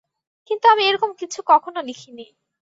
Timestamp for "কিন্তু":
0.51-0.65